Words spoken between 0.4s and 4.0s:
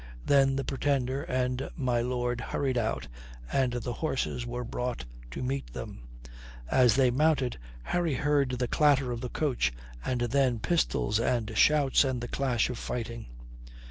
the Pretender and my lord hurried out, and the